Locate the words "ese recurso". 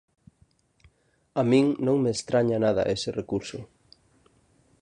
2.95-3.59